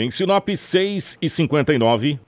[0.00, 2.20] Em Sinop, 6 e 59.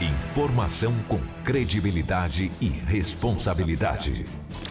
[0.00, 4.24] Informação com credibilidade e responsabilidade.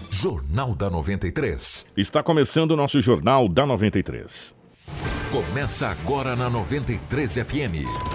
[0.10, 1.86] Jornal da 93.
[1.96, 4.56] Está começando o nosso Jornal da 93.
[5.32, 8.15] Começa agora na 93 FM.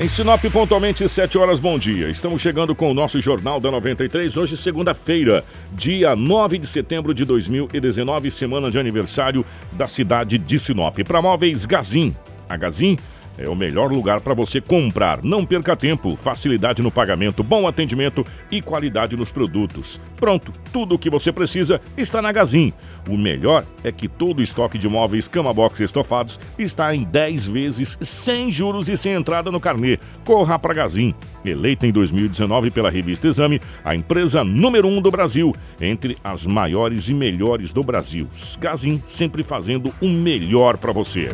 [0.00, 2.08] Em Sinop, pontualmente 7 horas, bom dia.
[2.08, 7.24] Estamos chegando com o nosso Jornal da 93, hoje segunda-feira, dia 9 de setembro de
[7.24, 11.00] 2019, semana de aniversário da cidade de Sinop.
[11.00, 12.14] Para móveis Gazin.
[12.48, 12.96] A Gazin
[13.38, 15.22] é o melhor lugar para você comprar.
[15.22, 20.00] Não perca tempo, facilidade no pagamento, bom atendimento e qualidade nos produtos.
[20.16, 22.72] Pronto, tudo o que você precisa está na Gazin.
[23.08, 27.48] O melhor é que todo o estoque de móveis cama box estofados está em 10
[27.48, 29.98] vezes sem juros e sem entrada no carnê.
[30.24, 31.14] Corra para Gazin.
[31.44, 36.44] Eleita em 2019 pela revista Exame, a empresa número 1 um do Brasil, entre as
[36.44, 38.26] maiores e melhores do Brasil.
[38.60, 41.28] Gazin sempre fazendo o melhor para você.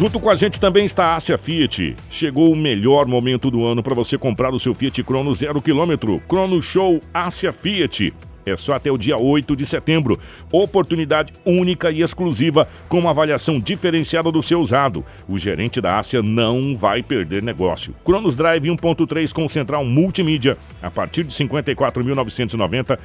[0.00, 1.94] Junto com a gente também está a Ásia Fiat.
[2.08, 6.18] Chegou o melhor momento do ano para você comprar o seu Fiat Crono zero quilômetro.
[6.26, 8.10] Crono Show Ásia Fiat.
[8.46, 10.18] É só até o dia 8 de setembro.
[10.50, 15.04] Oportunidade única e exclusiva com uma avaliação diferenciada do seu usado.
[15.28, 17.94] O gerente da Ásia não vai perder negócio.
[18.02, 22.98] Cronos Drive 1.3 com central multimídia a partir de 54.990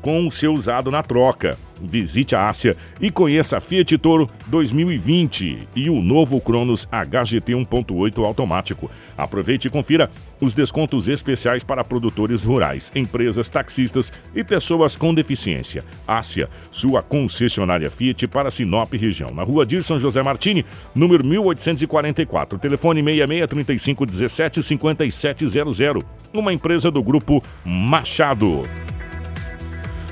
[0.00, 1.56] com o seu usado na troca.
[1.82, 8.22] Visite a Ásia e conheça a Fiat Toro 2020 e o novo Cronos HGT 1.8
[8.24, 8.90] automático.
[9.16, 15.84] Aproveite e confira os descontos especiais para produtores rurais, empresas, taxistas e pessoas com deficiência.
[16.06, 23.02] Ásia, sua concessionária Fiat para Sinop região, na rua Dirson José Martini, número 1844, telefone
[23.02, 26.02] 66 35 17 5700.
[26.32, 28.62] Uma empresa do grupo Machado.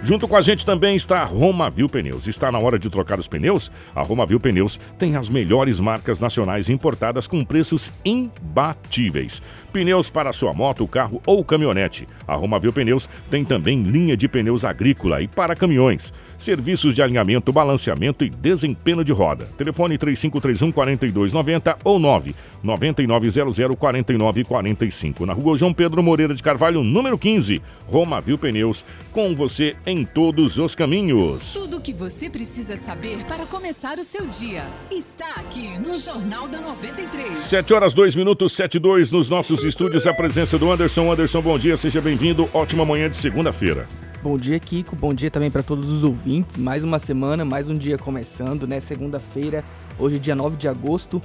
[0.02, 2.28] Junto com a gente também está a Romavil Pneus.
[2.28, 3.70] Está na hora de trocar os pneus?
[3.94, 9.42] A Romavil Pneus tem as melhores marcas nacionais importadas com preços imbatíveis.
[9.72, 12.06] Pneus para sua moto, carro ou caminhonete.
[12.26, 16.12] A Romavil Pneus tem também linha de pneus agrícola e para caminhões.
[16.38, 19.46] Serviços de alinhamento, balanceamento e desempenho de roda.
[19.56, 25.26] Telefone 3531 4290 ou 9 9900 4945.
[25.26, 27.62] Na rua João Pedro Moreira de Carvalho, número 15.
[27.86, 28.84] Romavil Pneus.
[29.12, 31.52] Com você em todos os caminhos.
[31.52, 36.48] Tudo o que você precisa saber para começar o seu dia está aqui no Jornal
[36.48, 37.36] da 93.
[37.36, 40.06] 7 horas 2 minutos, 7 e 2 nos nossos estúdios.
[40.06, 41.12] A presença do Anderson.
[41.12, 42.48] Anderson, bom dia, seja bem-vindo.
[42.52, 43.86] Ótima manhã de segunda-feira.
[44.22, 44.96] Bom dia, Kiko.
[44.96, 46.56] Bom dia também para todos os ouvintes.
[46.56, 48.80] Mais uma semana, mais um dia começando, né?
[48.80, 49.62] Segunda-feira,
[49.96, 51.22] hoje, dia 9 de agosto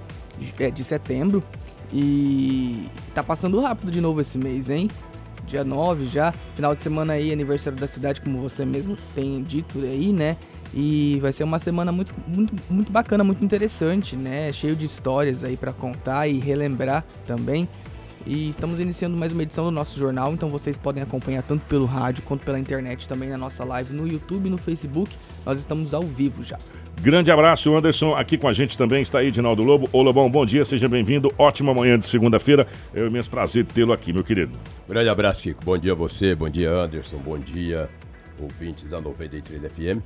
[0.71, 1.43] de setembro.
[1.91, 4.89] E tá passando rápido de novo esse mês, hein?
[5.45, 6.33] dia 9 já.
[6.55, 10.37] Final de semana aí, aniversário da cidade, como você mesmo tem dito aí, né?
[10.73, 14.51] E vai ser uma semana muito, muito, muito bacana, muito interessante, né?
[14.51, 17.69] Cheio de histórias aí para contar e relembrar também.
[18.25, 21.85] E estamos iniciando mais uma edição do nosso jornal, então vocês podem acompanhar tanto pelo
[21.85, 25.13] rádio quanto pela internet também na nossa live no YouTube e no Facebook.
[25.45, 26.57] Nós estamos ao vivo já.
[27.01, 28.15] Grande abraço, Anderson.
[28.15, 29.89] Aqui com a gente também está Edinaldo Lobo.
[29.91, 31.29] Ô Lobão, bom dia, seja bem-vindo.
[31.37, 32.65] Ótima manhã de segunda-feira.
[32.93, 34.53] É um imenso prazer tê-lo aqui, meu querido.
[34.87, 35.63] Grande abraço, Kiko.
[35.65, 37.17] Bom dia a você, bom dia, Anderson.
[37.17, 37.89] Bom dia,
[38.39, 40.01] ouvintes da 93 FM.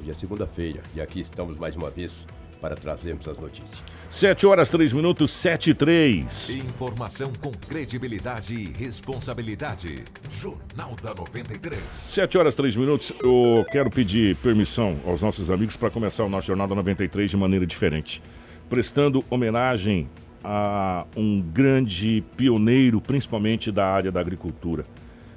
[0.00, 2.26] Hoje é segunda-feira e aqui estamos mais uma vez
[2.60, 3.82] para trazermos as notícias.
[4.08, 6.50] 7 horas 3 minutos, 7 e 3.
[6.50, 10.04] Informação com credibilidade e responsabilidade.
[10.30, 11.80] Jornal da 93.
[11.92, 13.12] 7 horas 3 minutos.
[13.22, 17.36] Eu quero pedir permissão aos nossos amigos para começar o nosso Jornal da 93 de
[17.36, 18.22] maneira diferente.
[18.68, 20.08] Prestando homenagem
[20.44, 24.84] a um grande pioneiro, principalmente da área da agricultura.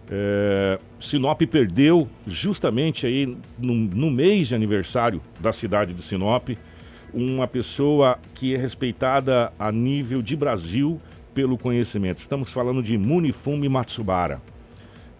[0.09, 6.49] É, Sinop perdeu justamente aí no, no mês de aniversário da cidade de Sinop
[7.13, 10.99] uma pessoa que é respeitada a nível de Brasil
[11.33, 12.19] pelo conhecimento.
[12.19, 14.41] Estamos falando de Munifumi Matsubara.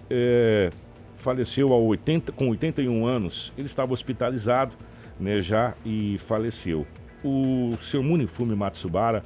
[0.10, 0.72] É,
[1.13, 3.54] faleceu 80, com 81 anos.
[3.57, 4.75] Ele estava hospitalizado
[5.19, 6.86] né, já e faleceu.
[7.24, 9.24] O seu Munifumi Matsubara,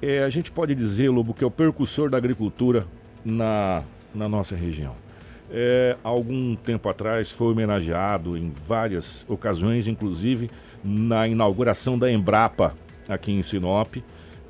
[0.00, 2.86] é, a gente pode dizer, Lobo, que é o percussor da agricultura
[3.24, 3.82] na,
[4.14, 4.94] na nossa região.
[5.50, 10.50] É, algum tempo atrás foi homenageado em várias ocasiões, inclusive
[10.82, 12.76] na inauguração da Embrapa
[13.08, 13.96] aqui em Sinop.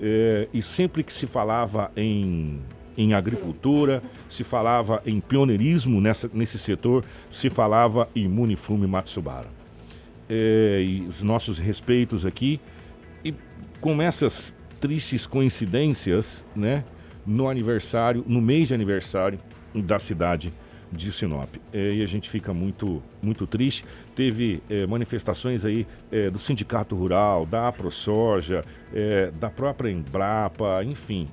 [0.00, 2.60] É, e sempre que se falava em
[2.96, 9.48] em agricultura, se falava em pioneirismo nessa, nesse setor, se falava em Munifume Matsubara.
[10.28, 12.60] É, e os nossos respeitos aqui.
[13.24, 13.34] E
[13.80, 16.84] com essas tristes coincidências, né?
[17.26, 19.38] No aniversário, no mês de aniversário
[19.74, 20.52] da cidade
[20.90, 21.48] de Sinop.
[21.72, 23.84] É, e a gente fica muito, muito triste.
[24.14, 31.28] Teve é, manifestações aí é, do Sindicato Rural, da AproSoja, é, da própria Embrapa, enfim,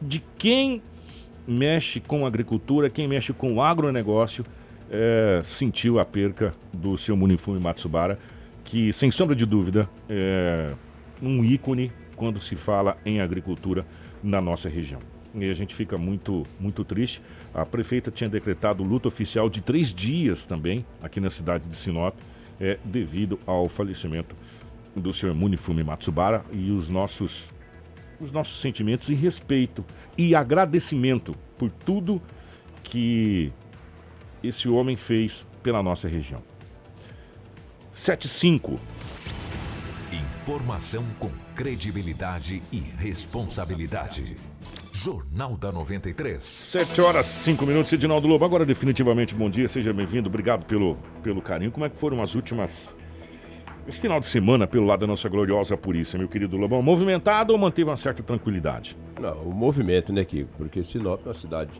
[0.00, 0.82] de quem
[1.46, 4.44] mexe com agricultura, quem mexe com o agronegócio,
[5.44, 8.18] sentiu a perca do seu Munifume Matsubara,
[8.64, 10.72] que, sem sombra de dúvida, é
[11.20, 13.86] um ícone quando se fala em agricultura
[14.22, 15.15] na nossa região.
[15.36, 17.20] E a gente fica muito, muito triste.
[17.52, 22.14] A prefeita tinha decretado luta oficial de três dias também aqui na cidade de Sinop,
[22.58, 24.34] é, devido ao falecimento
[24.94, 27.50] do senhor Munifume Matsubara e os nossos,
[28.18, 29.84] os nossos sentimentos e respeito
[30.16, 32.20] e agradecimento por tudo
[32.82, 33.52] que
[34.42, 36.42] esse homem fez pela nossa região.
[37.92, 38.80] 75
[40.46, 44.36] Informação com credibilidade e responsabilidade.
[44.92, 46.42] Jornal da 93.
[46.42, 48.44] 7 horas 5 minutos, Edinaldo Lobo.
[48.44, 50.28] Agora, definitivamente, bom dia, seja bem-vindo.
[50.28, 51.70] Obrigado pelo, pelo carinho.
[51.70, 52.96] Como é que foram as últimas.
[53.86, 56.82] Esse final de semana, pelo lado da nossa gloriosa polícia, meu querido Lobão?
[56.82, 58.96] Movimentado ou manteve uma certa tranquilidade?
[59.20, 60.50] Não, o movimento, né, Kiko?
[60.58, 61.70] Porque Sinop é uma cidade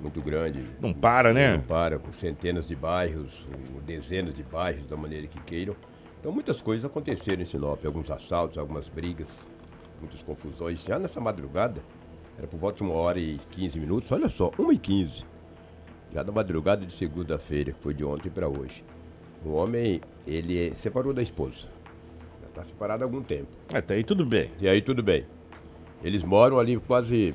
[0.00, 0.64] muito grande.
[0.80, 1.58] Não para, né?
[1.58, 3.46] Não para, com centenas de bairros,
[3.86, 5.76] dezenas de bairros, da maneira que queiram.
[6.18, 7.84] Então, muitas coisas aconteceram em Sinop.
[7.84, 9.28] Alguns assaltos, algumas brigas
[10.00, 10.82] muitas confusões.
[10.84, 11.80] Já nessa madrugada,
[12.36, 15.24] era por volta de uma hora e 15 minutos, olha só, 1 e 15.
[16.12, 18.82] Já na madrugada de segunda-feira, que foi de ontem para hoje.
[19.44, 21.68] O homem, ele separou da esposa.
[22.42, 23.48] Já está separado há algum tempo.
[23.72, 24.50] Até aí tudo bem.
[24.60, 25.24] E aí tudo bem.
[26.02, 27.34] Eles moram ali quase.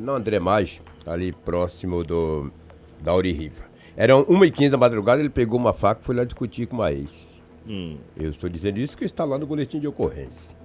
[0.00, 2.50] Não, André Mais, ali próximo do.
[3.00, 3.68] Da Riva.
[3.96, 6.76] Eram 1 e 15 da madrugada, ele pegou uma faca e foi lá discutir com
[6.76, 7.40] uma ex.
[7.66, 7.98] Hum.
[8.16, 10.57] Eu estou dizendo isso que está lá no boletim de ocorrência.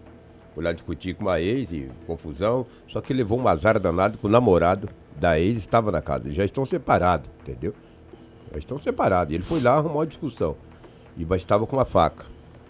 [0.53, 2.65] Foi lá discutir com uma ex e confusão.
[2.87, 4.89] Só que levou um azar danado que o namorado
[5.19, 6.31] da ex estava na casa.
[6.31, 7.73] Já estão separados, entendeu?
[8.51, 9.33] Já estão separados.
[9.33, 10.55] Ele foi lá arrumar uma discussão.
[11.17, 12.25] E estava com uma faca.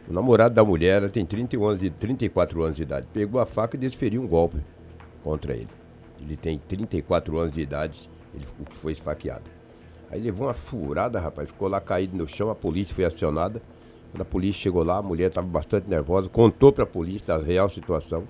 [0.07, 3.07] O namorado da mulher ela tem 31 anos e 34 anos de idade.
[3.13, 4.57] Pegou a faca e desferiu um golpe
[5.23, 5.69] contra ele.
[6.19, 9.43] Ele tem 34 anos de idade, ele, o que foi esfaqueado.
[10.11, 13.61] Aí levou uma furada, rapaz, ficou lá caído no chão, a polícia foi acionada.
[14.13, 17.39] Quando a polícia chegou lá, a mulher estava bastante nervosa, contou para a polícia a
[17.39, 18.25] real situação.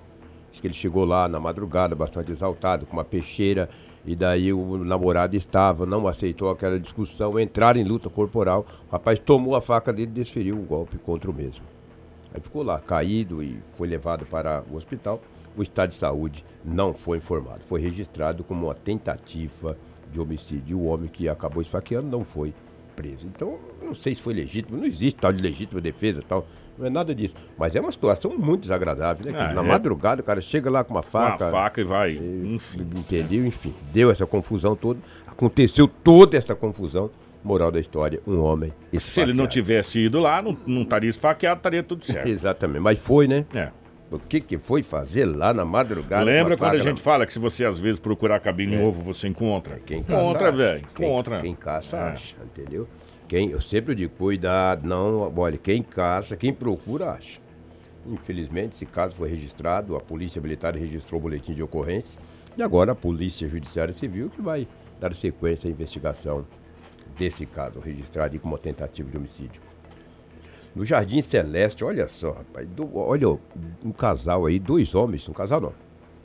[0.50, 3.68] Diz que ele chegou lá na madrugada, bastante exaltado, com uma peixeira,
[4.02, 8.64] e daí o namorado estava, não aceitou aquela discussão, entraram em luta corporal.
[8.88, 11.66] O rapaz tomou a faca dele e desferiu um golpe contra o mesmo.
[12.32, 15.20] Aí ficou lá, caído e foi levado para o hospital.
[15.54, 17.60] O estado de saúde não foi informado.
[17.68, 19.76] Foi registrado como uma tentativa
[20.10, 20.78] de homicídio.
[20.78, 22.54] O homem que acabou esfaqueando não foi
[22.94, 23.26] preso.
[23.26, 26.46] Então, não sei se foi legítimo, não existe tal de legítima defesa tal.
[26.76, 27.34] Não é nada disso.
[27.56, 29.38] Mas é uma situação muito desagradável, né?
[29.38, 29.64] Ah, na é.
[29.64, 31.44] madrugada o cara chega lá com uma faca.
[31.44, 32.12] Uma faca e vai.
[32.12, 32.80] E, enfim.
[32.96, 33.46] Entendeu?
[33.46, 33.72] Enfim.
[33.92, 34.98] Deu essa confusão toda.
[35.26, 37.10] Aconteceu toda essa confusão.
[37.44, 38.72] Moral da história, um homem.
[38.90, 39.00] Esfaqueado.
[39.02, 42.26] Se ele não tivesse ido lá, não, não estaria esfaqueado, estaria tudo certo.
[42.26, 42.80] Exatamente.
[42.80, 43.44] Mas foi, né?
[43.54, 43.70] É.
[44.10, 46.24] O que, que foi fazer lá na madrugada?
[46.24, 47.02] Lembra quando a gente na...
[47.02, 48.80] fala que se você às vezes procurar cabine é.
[48.80, 49.80] ovo, você encontra?
[49.84, 50.86] Quem encontra, velho.
[50.94, 51.40] Encontra.
[51.40, 52.00] Quem, caça, é.
[52.00, 52.86] acha, entendeu?
[53.26, 57.40] Quem, eu sempre digo, cuidado, não, olha, quem caça, quem procura, acha.
[58.06, 62.20] Infelizmente, esse caso foi registrado, a Polícia Militar registrou o boletim de ocorrência
[62.56, 64.68] e agora a Polícia Judiciária Civil que vai
[65.00, 66.46] dar sequência à investigação
[67.18, 69.60] desse caso, registrado como tentativa de homicídio.
[70.74, 73.28] No Jardim Celeste, olha só, rapaz, do, olha
[73.84, 75.72] um casal aí, dois homens, um casal não,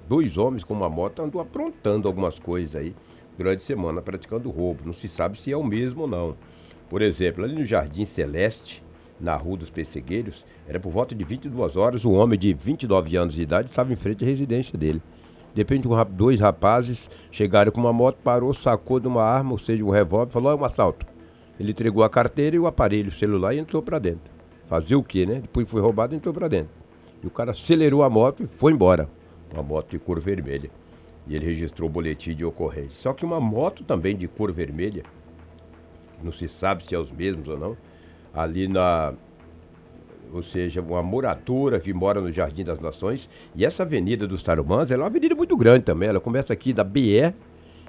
[0.08, 2.96] dois homens com uma moto andam aprontando algumas coisas aí
[3.38, 4.82] durante a semana, praticando roubo.
[4.86, 6.36] Não se sabe se é o mesmo ou não.
[6.90, 8.84] Por exemplo, ali no Jardim Celeste,
[9.20, 13.36] na Rua dos Pessegueiros, era por volta de 22 horas, um homem de 29 anos
[13.36, 15.00] de idade estava em frente à residência dele.
[15.54, 19.86] De repente, dois rapazes chegaram com uma moto, parou, sacou de uma arma, ou seja,
[19.86, 21.06] um revólver, falou: é um assalto.
[21.60, 24.39] Ele entregou a carteira e o aparelho celular e entrou para dentro.
[24.70, 25.40] Fazer o quê, né?
[25.42, 26.70] Depois foi roubado e entrou para dentro.
[27.24, 29.10] E o cara acelerou a moto e foi embora.
[29.52, 30.70] Uma moto de cor vermelha.
[31.28, 32.92] E ele registrou o boletim de ocorrência.
[32.92, 35.04] Só que uma moto também de cor vermelha
[36.24, 37.78] não se sabe se é os mesmos ou não,
[38.34, 39.14] ali na.
[40.32, 43.28] Ou seja, uma moradora que mora no Jardim das Nações.
[43.56, 46.10] E essa Avenida dos Tarumãs é uma avenida muito grande também.
[46.10, 47.34] Ela começa aqui da BR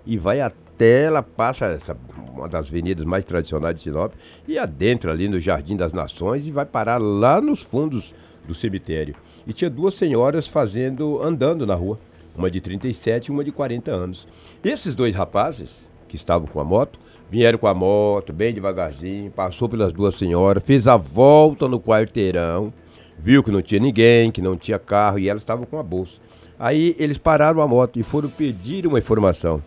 [0.07, 1.97] e vai até, ela passa essa,
[2.33, 4.13] uma das avenidas mais tradicionais de Sinop,
[4.47, 8.15] e adentra ali no Jardim das Nações e vai parar lá nos fundos
[8.47, 9.15] do cemitério.
[9.47, 11.99] E tinha duas senhoras fazendo, andando na rua
[12.37, 14.27] uma de 37 e uma de 40 anos.
[14.65, 16.99] Esses dois rapazes que estavam com a moto
[17.31, 22.73] vieram com a moto bem devagarzinho, passou pelas duas senhoras, fez a volta no quarteirão,
[23.19, 26.19] viu que não tinha ninguém, que não tinha carro e elas estavam com a bolsa.
[26.59, 29.63] Aí eles pararam a moto e foram pedir uma informação.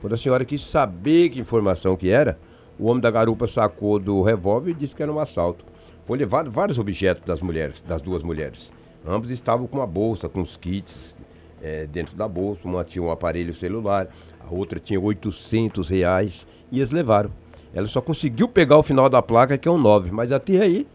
[0.00, 2.38] Quando a senhora quis saber que informação que era,
[2.78, 5.64] o homem da garupa sacou do revólver e disse que era um assalto.
[6.06, 8.72] Foi levado vários objetos das mulheres, das duas mulheres.
[9.06, 11.16] Ambos estavam com uma bolsa, com os kits
[11.62, 12.66] é, dentro da bolsa.
[12.66, 14.08] Uma tinha um aparelho celular,
[14.40, 17.30] a outra tinha 800 reais e eles levaram.
[17.74, 20.86] Ela só conseguiu pegar o final da placa, que é um 9, mas até aí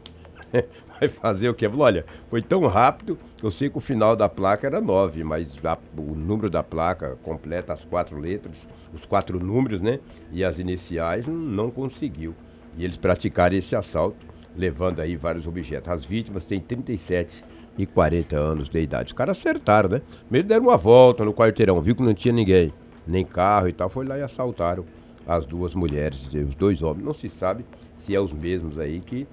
[0.99, 1.55] vai fazer o?
[1.55, 5.23] Falou, olha, foi tão rápido que eu sei que o final da placa era 9,
[5.23, 9.99] mas a, o número da placa completa as quatro letras, os quatro números, né?
[10.31, 12.33] E as iniciais não conseguiu.
[12.77, 14.25] E eles praticaram esse assalto,
[14.55, 15.89] levando aí vários objetos.
[15.89, 17.43] As vítimas têm 37
[17.77, 19.07] e 40 anos de idade.
[19.07, 20.01] Os caras acertaram, né?
[20.21, 22.73] Primeiro deram uma volta no quarteirão, viu que não tinha ninguém,
[23.05, 24.85] nem carro e tal, foi lá e assaltaram
[25.27, 27.05] as duas mulheres, os dois homens.
[27.05, 27.65] Não se sabe
[27.97, 29.27] se é os mesmos aí que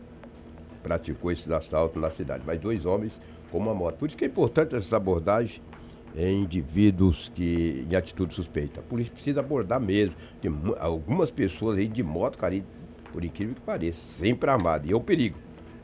[0.83, 3.19] praticou esses assaltos na cidade, mas dois homens
[3.51, 3.97] com uma moto.
[3.97, 5.63] Por isso que é importante essa abordagem
[6.15, 8.81] em indivíduos que em atitude suspeita.
[8.81, 10.15] A polícia precisa abordar mesmo.
[10.41, 12.63] Tem algumas pessoas aí de moto, cara,
[13.13, 14.87] por incrível que pareça, sempre armado.
[14.87, 15.39] E é um perigo.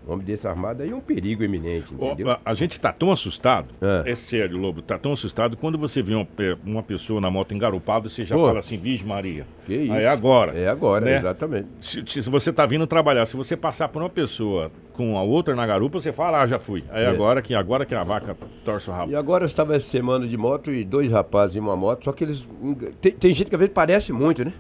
[0.09, 2.31] Um homem desse armado aí é um perigo eminente, entendeu?
[2.31, 4.13] a, a, gente tá tão assustado, é.
[4.13, 4.15] é.
[4.15, 8.09] sério, Lobo, tá tão assustado, quando você vê uma, é, uma pessoa na moto engarupada,
[8.09, 9.47] você já Pô, fala assim, Virgem Maria.
[9.67, 9.93] Que isso?
[9.93, 10.59] Aí é agora.
[10.59, 11.19] É agora, né?
[11.19, 11.69] exatamente.
[11.79, 15.55] Se, se, você tá vindo trabalhar, se você passar por uma pessoa com a outra
[15.55, 16.83] na garupa, você fala, ah, já fui.
[16.89, 17.07] Aí é.
[17.07, 18.35] agora, que, agora que a vaca
[18.65, 19.13] torce o rabo.
[19.13, 22.13] E agora eu estava essa semana de moto e dois rapazes em uma moto, só
[22.13, 22.49] que eles...
[22.99, 24.55] Tem, tem gente que às vezes parece muito, né?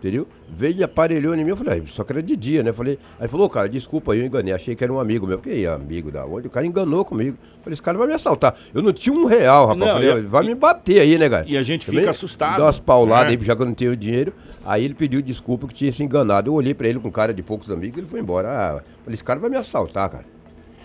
[0.00, 0.26] Entendeu?
[0.48, 2.72] Veio e aparelhou em mim, eu falei, só que era de dia, né?
[2.72, 5.38] Falei, aí falou, cara, desculpa, eu enganei, achei que era um amigo meu.
[5.38, 6.48] Que amigo da onde?
[6.48, 7.36] O cara enganou comigo.
[7.62, 8.56] Falei, esse cara vai me assaltar.
[8.74, 9.78] Eu não tinha um real, rapaz.
[9.78, 11.44] Não, falei, vai e, me bater aí, né, cara?
[11.46, 12.56] E a gente Também fica assustado.
[12.56, 13.36] Dá umas pauladas é.
[13.36, 14.32] aí, já que eu não tenho dinheiro.
[14.64, 16.48] Aí ele pediu desculpa que tinha se enganado.
[16.48, 18.48] Eu olhei pra ele com cara de poucos amigos e ele foi embora.
[18.48, 18.68] Ah,
[19.04, 20.24] falei, esse cara vai me assaltar, cara.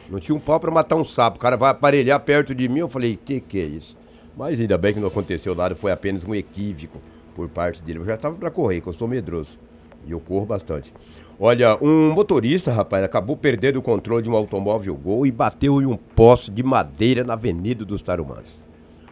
[0.09, 1.37] Não tinha um pau pra matar um sapo.
[1.37, 2.79] O cara vai aparelhar perto de mim.
[2.79, 3.97] Eu falei, que que é isso?
[4.37, 6.99] Mas ainda bem que não aconteceu nada, foi apenas um equívoco
[7.35, 7.99] por parte dele.
[7.99, 9.59] Eu já estava para correr, que eu sou medroso.
[10.07, 10.93] E eu corro bastante.
[11.39, 15.85] Olha, um motorista, rapaz, acabou perdendo o controle de um automóvel Gol e bateu em
[15.85, 18.65] um poste de madeira na Avenida dos Tarumãs.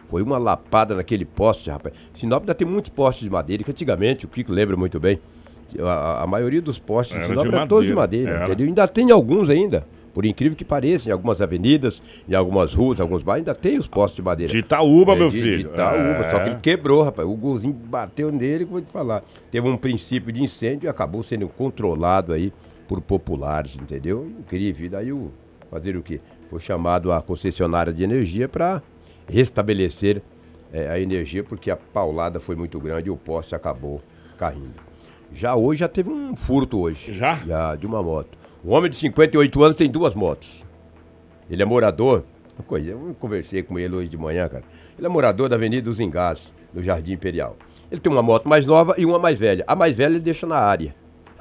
[0.08, 1.94] Foi uma lapada naquele poste, rapaz.
[2.14, 5.18] Sinop ainda tem muitos postes de madeira, que antigamente, o Kiko lembra muito bem,
[5.80, 8.46] a, a maioria dos postes era de Sinop eram todos de madeira?
[8.58, 9.86] Ainda tem alguns ainda.
[10.14, 13.88] Por incrível que pareça, em algumas avenidas, em algumas ruas, alguns bairros, ainda tem os
[13.88, 14.50] postos de madeira.
[14.50, 15.68] De Itaúba, é, meu de, filho.
[15.68, 16.30] De Itaúba, é.
[16.30, 17.28] só que ele quebrou, rapaz.
[17.28, 19.24] O golzinho bateu nele, vou te falar.
[19.50, 22.52] Teve um princípio de incêndio e acabou sendo controlado aí
[22.86, 24.30] por populares, entendeu?
[24.38, 24.86] Incrível.
[24.86, 25.32] E daí o
[25.68, 26.20] fazer o quê?
[26.48, 28.80] Foi chamado a concessionária de energia para
[29.28, 30.22] restabelecer
[30.72, 34.00] é, a energia, porque a paulada foi muito grande e o poste acabou
[34.38, 34.74] caindo.
[35.32, 37.12] Já hoje já teve um furto hoje.
[37.12, 37.34] Já?
[37.44, 38.38] Já, de uma moto.
[38.64, 40.64] Um homem de 58 anos tem duas motos.
[41.50, 42.24] Ele é morador.
[42.58, 44.64] Eu conversei com ele hoje de manhã, cara.
[44.96, 47.56] Ele é morador da Avenida dos Engás, no Jardim Imperial.
[47.90, 49.64] Ele tem uma moto mais nova e uma mais velha.
[49.66, 50.94] A mais velha ele deixa na área.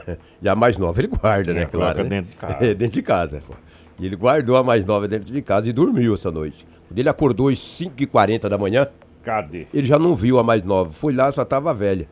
[0.42, 1.62] E a mais nova ele guarda, né?
[1.62, 2.04] É, claro.
[2.04, 2.10] Né?
[2.10, 2.58] Dentro de casa.
[2.66, 3.42] É, dentro de casa.
[3.48, 3.54] Pô.
[3.98, 6.68] E ele guardou a mais nova dentro de casa e dormiu essa noite.
[6.90, 8.88] Quando ele acordou às 5h40 da manhã.
[9.24, 9.68] Cadê?
[9.74, 10.92] Ele já não viu a mais nova.
[10.92, 12.06] Foi lá, só tava velha.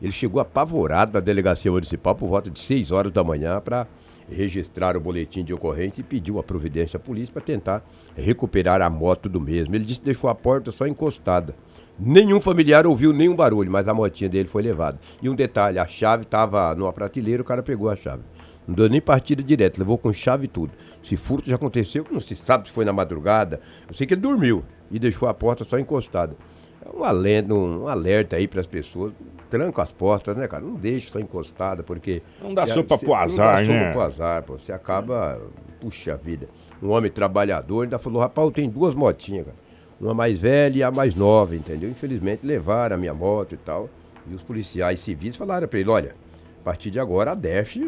[0.00, 3.88] Ele chegou apavorado na delegacia municipal por volta de 6 horas da manhã para
[4.30, 7.84] registrar o boletim de ocorrência e pediu a providência à polícia para tentar
[8.16, 9.74] recuperar a moto do mesmo.
[9.74, 11.54] Ele disse que deixou a porta só encostada.
[11.98, 14.98] Nenhum familiar ouviu nenhum barulho, mas a motinha dele foi levada.
[15.20, 18.22] E um detalhe, a chave estava numa prateleira, o cara pegou a chave.
[18.66, 20.72] Não deu nem partida direto, levou com chave e tudo.
[21.02, 23.60] Se furto já aconteceu, não se sabe se foi na madrugada.
[23.88, 26.36] Eu sei que ele dormiu e deixou a porta só encostada.
[26.84, 29.12] É um um alerta aí para as pessoas
[29.52, 30.64] tranca as portas, né, cara?
[30.64, 32.22] Não deixa só encostada, porque.
[32.40, 33.80] Não dá sopa pro azar, não dá né?
[33.80, 34.58] sopa pro azar, pô.
[34.58, 35.38] Você acaba.
[35.78, 36.48] Puxa vida.
[36.82, 39.56] Um homem trabalhador ainda falou, rapaz, eu tenho duas motinhas, cara.
[40.00, 41.90] Uma mais velha e a mais nova, entendeu?
[41.90, 43.90] Infelizmente levaram a minha moto e tal.
[44.26, 46.14] E os policiais civis falaram pra ele, olha,
[46.60, 47.78] a partir de agora a DEF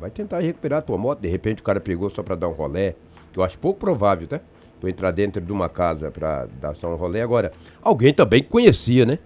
[0.00, 1.20] vai tentar recuperar a tua moto.
[1.20, 2.94] De repente o cara pegou só pra dar um rolé,
[3.32, 4.40] que eu acho pouco provável, tá?
[4.80, 7.20] Pra entrar dentro de uma casa pra dar só um rolé.
[7.20, 9.18] Agora, alguém também conhecia, né?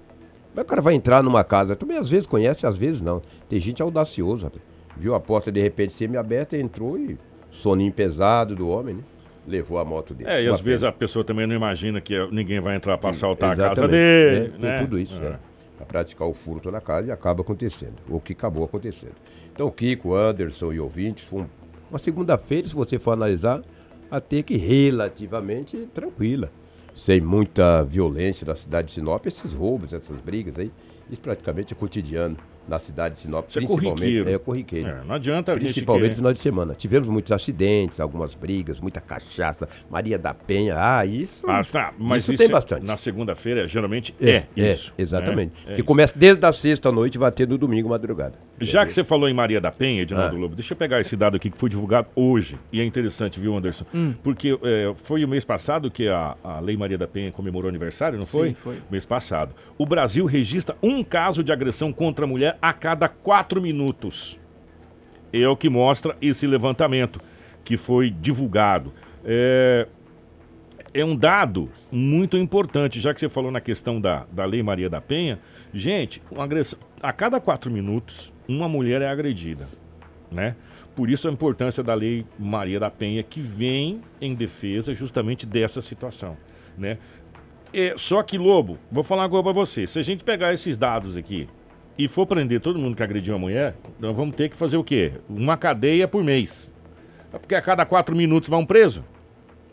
[0.55, 3.21] Mas o cara vai entrar numa casa, também às vezes conhece, às vezes não.
[3.49, 4.53] Tem gente audaciosa,
[4.97, 7.19] viu a porta de repente semi-aberta, entrou e
[7.51, 9.03] soninho pesado do homem, né?
[9.47, 10.31] Levou a moto dele.
[10.31, 13.53] É, e às vezes a pessoa também não imagina que ninguém vai entrar para assaltar
[13.53, 13.79] Exatamente.
[13.79, 14.53] a casa dele.
[14.55, 14.79] É, né?
[14.79, 15.27] Tem tudo isso, é.
[15.27, 15.39] é.
[15.77, 17.97] Pra praticar o furto na casa e acaba acontecendo.
[18.09, 19.15] O que acabou acontecendo.
[19.53, 21.45] Então, Kiko, Anderson e ouvintes, foi
[21.91, 23.61] uma segunda-feira, se você for analisar,
[24.11, 26.49] até que relativamente tranquila.
[26.95, 30.71] Sem muita violência na cidade de Sinop, esses roubos, essas brigas aí,
[31.11, 32.37] isso praticamente é cotidiano
[32.67, 34.01] na cidade de Sinop, Isso é principalmente.
[34.01, 34.31] corriqueiro.
[34.31, 34.89] É corriqueiro.
[34.89, 36.75] É, não adianta a Principalmente no final de semana.
[36.75, 41.45] Tivemos muitos acidentes, algumas brigas, muita cachaça, Maria da Penha, ah, isso.
[41.47, 42.87] Ah, tá, mas isso isso, tem é- bastante.
[42.87, 44.95] Na segunda-feira, geralmente é, isso.
[44.97, 45.53] exatamente.
[45.57, 45.63] né?
[45.65, 45.85] É que isso.
[45.85, 48.35] começa desde a sexta noite e vai ter no domingo madrugada.
[48.61, 50.39] Já que você falou em Maria da Penha, Edinaldo Ah.
[50.39, 52.59] Lobo, deixa eu pegar esse dado aqui que foi divulgado hoje.
[52.73, 53.85] E é interessante, viu, Anderson?
[53.93, 54.15] Hum.
[54.23, 58.19] Porque é, foi o mês passado que a, a Lei Maria da Penha comemorou aniversário,
[58.19, 58.51] não foi?
[58.51, 58.77] Sim, foi.
[58.91, 59.55] Mês passado.
[59.77, 64.39] O Brasil registra um caso de agressão contra a mulher a cada quatro minutos.
[65.33, 67.21] É o que mostra esse levantamento
[67.65, 68.93] que foi divulgado.
[69.25, 69.89] É,
[70.93, 74.89] é um dado muito importante, já que você falou na questão da, da Lei Maria
[74.89, 75.41] da Penha.
[75.73, 79.69] Gente, uma agressão, a cada quatro minutos, uma mulher é agredida,
[80.31, 80.57] né?
[80.95, 85.81] Por isso a importância da Lei Maria da Penha, que vem em defesa justamente dessa
[85.81, 86.37] situação,
[86.79, 86.99] né?
[87.73, 89.87] É, só que, Lobo, vou falar agora pra você.
[89.87, 91.49] Se a gente pegar esses dados aqui
[91.99, 94.85] e for prender todo mundo que agrediu a mulher, nós vamos ter que fazer o
[94.85, 95.13] quê?
[95.29, 96.73] Uma cadeia por mês.
[97.33, 99.03] É Porque a cada quatro minutos vai um preso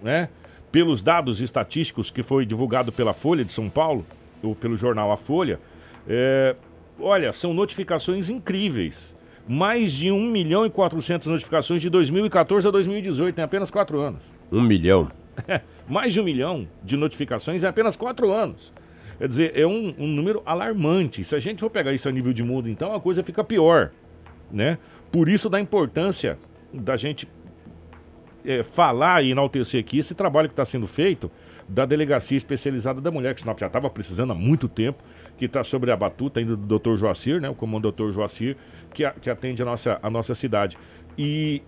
[0.02, 0.30] né?
[0.72, 4.06] Pelos dados estatísticos que foi divulgado pela Folha de São Paulo,
[4.42, 5.60] ou pelo jornal A Folha,
[6.08, 6.56] é,
[7.02, 9.18] olha, são notificações incríveis.
[9.48, 14.24] Mais de 1 milhão e 400 notificações de 2014 a 2018, em apenas quatro anos.
[14.52, 15.12] Um milhão.
[15.90, 18.72] Mais de um milhão de notificações em apenas quatro anos.
[19.18, 21.24] Quer dizer, é um, um número alarmante.
[21.24, 23.92] Se a gente for pegar isso a nível de mundo, então a coisa fica pior.
[24.52, 24.78] Né?
[25.12, 26.40] Por isso da importância
[26.74, 27.28] da gente
[28.46, 31.30] é, falar e enaltecer aqui esse trabalho que está sendo feito
[31.74, 35.02] da Delegacia Especializada da Mulher, que Sinop já estava precisando há muito tempo,
[35.38, 36.96] que está sobre a batuta ainda do Dr.
[36.96, 38.12] Joacir, né, o comando Dr.
[38.12, 38.58] Joacir,
[38.94, 40.78] que, a- que atende a nossa, a nossa cidade.
[41.18, 41.62] E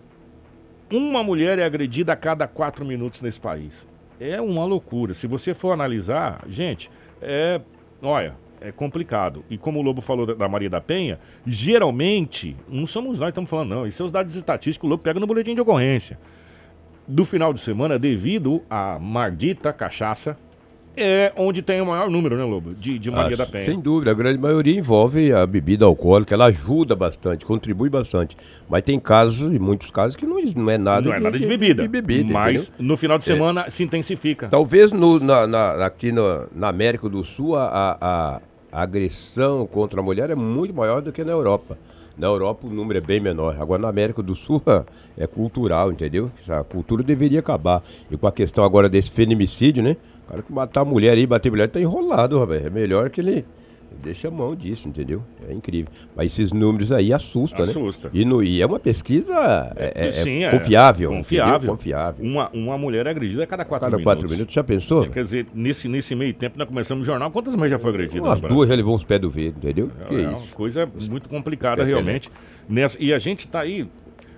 [0.91, 3.87] uma mulher é agredida a cada quatro minutos nesse país.
[4.19, 5.13] É uma loucura.
[5.13, 6.91] Se você for analisar, gente,
[7.21, 7.59] é.
[8.01, 9.43] Olha, é complicado.
[9.49, 13.49] E como o Lobo falou da Maria da Penha, geralmente, não somos nós que estamos
[13.49, 13.87] falando, não.
[13.87, 16.19] Isso é os dados estatísticos, o Lobo pega no boletim de ocorrência.
[17.07, 20.37] Do final de semana, devido à maldita cachaça,
[20.95, 22.73] é onde tem o maior número, né, Lobo?
[22.75, 23.65] De, de Maria Ah, da Penha.
[23.65, 28.37] Sem dúvida, a grande maioria envolve a bebida alcoólica, ela ajuda bastante, contribui bastante.
[28.69, 31.47] Mas tem casos, e muitos casos, que não, não é nada Não é nada de
[31.47, 31.81] bebida.
[31.81, 32.87] de bebida, mas entendeu?
[32.87, 34.47] no final de semana se intensifica.
[34.47, 39.99] Talvez no- na, na- aqui no- na América do Sul a, a- a agressão contra
[39.99, 41.77] a mulher é muito maior do que na Europa.
[42.17, 43.55] Na Europa o número é bem menor.
[43.59, 44.61] Agora na América do Sul
[45.17, 46.31] é cultural, entendeu?
[46.39, 47.81] Essa cultura deveria acabar.
[48.09, 49.97] E com a questão agora desse feminicídio, né?
[50.25, 52.65] O cara que matar a mulher aí, bater mulher, tá enrolado, rapaz.
[52.65, 53.45] É melhor que ele
[54.01, 55.23] deixe a mão disso, entendeu?
[55.47, 55.91] É incrível.
[56.15, 58.07] Mas esses números aí assustam, Assusta.
[58.07, 58.13] né?
[58.13, 59.33] E, no, e é uma pesquisa
[59.75, 61.09] é, é- Sim, é confiável.
[61.09, 61.69] Confiável.
[61.71, 62.25] Confiável.
[62.25, 64.03] Uma, uma mulher é agredida a cada quatro Cada minutos.
[64.21, 65.09] quatro minutos, já pensou?
[65.09, 67.29] Quer dizer, nesse, nesse meio tempo, nós começamos o jornal.
[67.31, 68.21] Quantas mulheres já foi agredida?
[68.23, 68.55] Umas no Brasil?
[68.57, 69.91] duas já levou uns pés do vento, entendeu?
[70.07, 70.55] que é uma isso?
[70.55, 72.29] coisa muito complicada, É, realmente.
[72.69, 73.87] Nessa, e a gente tá aí.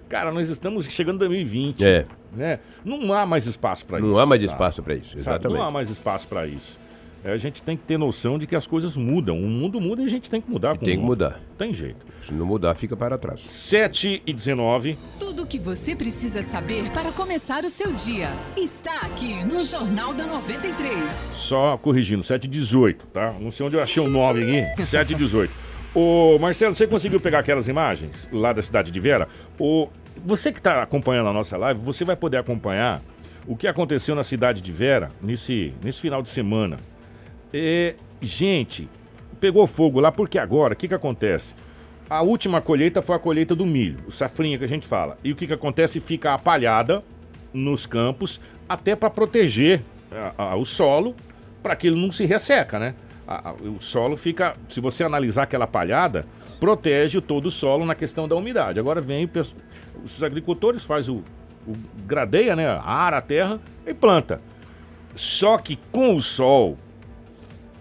[0.10, 1.84] Cara, nós estamos chegando em 2020.
[1.84, 2.06] É.
[2.36, 2.60] Né?
[2.84, 4.08] Não há mais espaço para isso.
[4.08, 5.22] Não há mais espaço para isso, Sabe?
[5.22, 5.58] exatamente.
[5.58, 6.78] Não há mais espaço para isso.
[7.26, 9.40] É, a gente tem que ter noção de que as coisas mudam.
[9.40, 10.78] O mundo muda e a gente tem que mudar.
[10.78, 11.42] com tem o que mudar.
[11.58, 12.06] Tem jeito.
[12.22, 13.42] Se não mudar, fica para trás.
[13.48, 14.96] 7 e 19.
[15.20, 20.14] Tudo o que você precisa saber para começar o seu dia está aqui no Jornal
[20.14, 20.96] da 93.
[21.34, 23.34] Só corrigindo, 7 e 18, tá?
[23.40, 24.86] Não sei onde eu achei o 9 aqui.
[24.86, 25.52] 7 e 18.
[25.96, 29.28] Ô, Marcelo, você conseguiu pegar aquelas imagens lá da cidade de Vera?
[29.58, 29.88] Ô,
[30.24, 33.02] você que está acompanhando a nossa live, você vai poder acompanhar
[33.48, 36.78] o que aconteceu na cidade de Vera nesse, nesse final de semana.
[37.58, 38.89] É, gente,
[39.39, 41.56] pegou fogo lá porque agora, o que, que acontece?
[42.10, 45.15] A última colheita foi a colheita do milho, o safrinha que a gente fala.
[45.24, 46.02] E o que, que acontece?
[46.02, 47.02] Fica a palhada
[47.54, 51.15] nos campos, até para proteger a- a- o solo,
[51.63, 52.94] para que ele não se resseca, né?
[53.26, 56.26] A- o solo fica, se você analisar aquela palhada,
[56.60, 58.80] protege todo o solo na questão da umidade.
[58.80, 59.30] Agora vem
[60.04, 61.24] os agricultores faz o,
[61.65, 61.74] o
[62.06, 62.68] gradeia, né?
[62.84, 64.41] Ara a terra e planta.
[65.15, 66.78] Só que com o sol,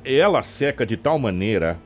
[0.05, 1.79] ela seca de tal maneira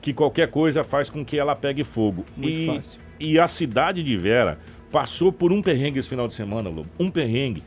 [0.00, 2.24] que qualquer coisa faz com que ela pegue fogo.
[2.36, 3.00] Muito e, fácil.
[3.18, 4.58] e a cidade de Vera
[4.92, 6.88] passou por um perrengue esse final de semana, Lobo.
[6.98, 7.62] Um perrengue.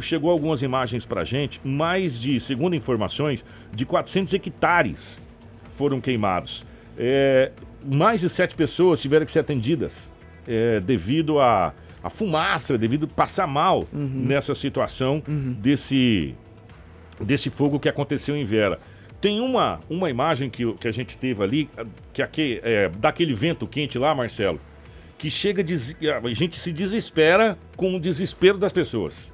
[0.00, 5.18] Chegou algumas imagens pra gente, mais de, segundo informações, de 400 hectares
[5.70, 6.64] foram queimados.
[6.96, 7.50] É,
[7.84, 10.12] mais de sete pessoas tiveram que ser atendidas
[10.46, 15.22] é, devido à à fumaça, devido a passar mal nessa situação
[15.58, 16.34] desse,
[17.20, 18.78] desse fogo que aconteceu em Vera.
[19.20, 21.70] Tem uma, uma imagem que, que a gente teve ali,
[22.12, 24.58] que aqui, é, daquele vento quente lá, Marcelo,
[25.18, 29.30] que chega, a des- a gente se desespera com o desespero das pessoas.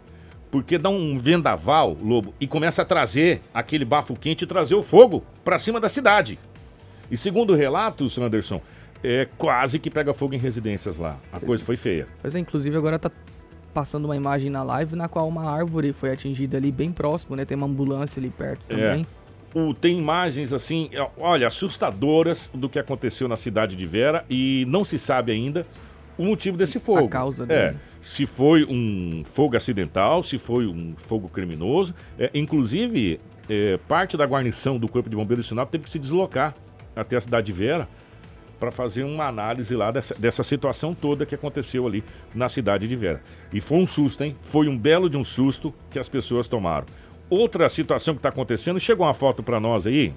[0.50, 4.82] Porque dá um vendaval, Lobo, e começa a trazer aquele bafo quente e trazer o
[4.82, 6.38] fogo para cima da cidade.
[7.10, 8.60] E segundo relatos, Anderson,
[9.04, 11.18] é quase que pega fogo em residências lá.
[11.32, 12.06] A coisa foi feia.
[12.20, 13.10] Pois é, inclusive agora tá
[13.74, 17.44] passando uma imagem na live na qual uma árvore foi atingida ali bem próximo, né?
[17.44, 19.04] Tem uma ambulância ali perto É.
[19.54, 24.64] O, tem imagens assim, é, olha, assustadoras do que aconteceu na cidade de Vera e
[24.68, 25.66] não se sabe ainda
[26.18, 27.08] o motivo desse fogo.
[27.08, 27.78] causa É, dele.
[28.00, 31.94] se foi um fogo acidental, se foi um fogo criminoso.
[32.18, 35.98] É, inclusive, é, parte da guarnição do Corpo de Bombeiros de Sinop teve que se
[35.98, 36.54] deslocar
[36.94, 37.88] até a cidade de Vera
[38.58, 42.02] para fazer uma análise lá dessa, dessa situação toda que aconteceu ali
[42.34, 43.20] na cidade de Vera.
[43.52, 44.34] E foi um susto, hein?
[44.40, 46.86] Foi um belo de um susto que as pessoas tomaram.
[47.28, 50.14] Outra situação que está acontecendo, chegou uma foto para nós aí.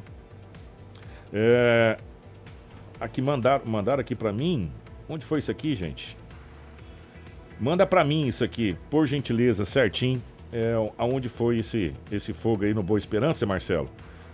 [1.34, 1.98] É,
[3.00, 4.72] aqui mandaram, mandaram aqui para mim.
[5.08, 6.16] Onde foi isso aqui, gente?
[7.60, 10.22] Manda para mim isso aqui, por gentileza, certinho.
[10.54, 13.90] É, aonde foi esse, esse fogo aí no Boa Esperança, Marcelo?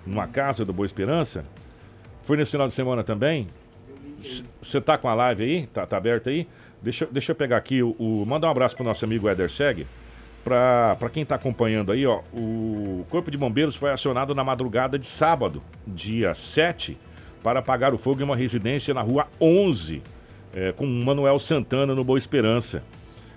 [0.06, 1.46] Numa casa do Boa Esperança?
[2.24, 3.48] Foi nesse final de semana também?
[4.62, 5.68] Você tá com a live aí?
[5.68, 6.48] Tá, tá aberta aí?
[6.82, 9.50] Deixa, eu- deixa eu pegar aqui o, o- Mandar um abraço pro nosso amigo Eder
[9.50, 9.88] Seg.
[10.46, 15.08] Pra quem tá acompanhando aí, ó, o Corpo de Bombeiros foi acionado na madrugada de
[15.08, 16.96] sábado, dia 7,
[17.42, 20.04] para apagar o fogo em uma residência na rua 11,
[20.54, 22.84] é, com Manuel Santana no Boa Esperança.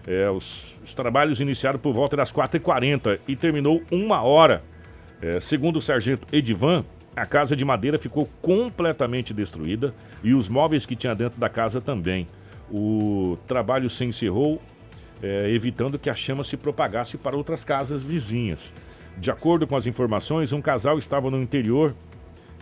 [0.07, 4.63] É, os, os trabalhos iniciaram por volta das 4h40 e terminou uma hora.
[5.23, 6.85] É, segundo o sargento Edivan,
[7.17, 11.81] a casa de madeira ficou completamente destruída e os móveis que tinha dentro da casa
[11.81, 12.29] também.
[12.71, 14.61] O trabalho se encerrou,
[15.23, 18.73] é, evitando que a chama se propagasse para outras casas vizinhas.
[19.17, 21.95] De acordo com as informações, um casal estava no interior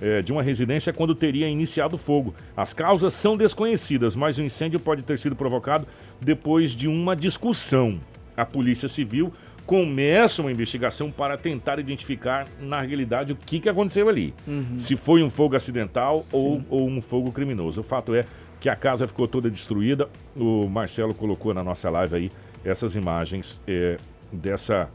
[0.00, 2.34] é, de uma residência quando teria iniciado fogo.
[2.56, 5.86] As causas são desconhecidas, mas o incêndio pode ter sido provocado
[6.20, 8.00] depois de uma discussão.
[8.36, 9.32] A Polícia Civil
[9.66, 14.32] começa uma investigação para tentar identificar, na realidade, o que, que aconteceu ali.
[14.76, 17.80] Se foi um fogo acidental ou, ou um fogo criminoso.
[17.80, 18.24] O fato é
[18.60, 20.08] que a casa ficou toda destruída.
[20.36, 22.32] O Marcelo colocou na nossa live aí
[22.64, 23.96] essas imagens é,
[24.32, 24.88] dessa,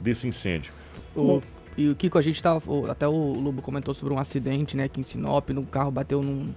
[0.00, 0.72] desse incêndio.
[1.16, 1.42] O,
[1.76, 2.62] e o Kiko, a gente tava.
[2.70, 6.22] o- Até o Lobo comentou sobre um acidente, né, aqui em Sinop, no carro bateu
[6.22, 6.52] num,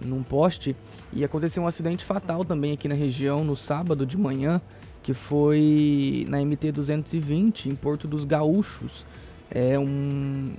[0.00, 0.74] num poste.
[1.12, 4.60] E aconteceu um acidente fatal também aqui na região no sábado de manhã,
[5.06, 9.06] que foi na MT 220, em Porto dos Gaúchos.
[9.48, 10.52] É um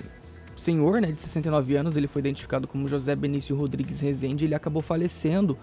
[0.55, 4.81] senhor, né, de 69 anos, ele foi identificado como José Benício Rodrigues Rezende, ele acabou
[4.81, 5.57] falecendo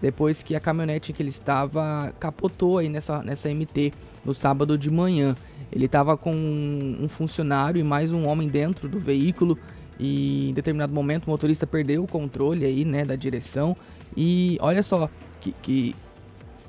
[0.00, 3.92] depois que a caminhonete que ele estava capotou aí nessa, nessa MT
[4.24, 5.36] no sábado de manhã.
[5.70, 9.58] Ele estava com um funcionário e mais um homem dentro do veículo
[10.00, 13.76] e em determinado momento o motorista perdeu o controle aí, né, da direção
[14.16, 15.94] e olha só que, que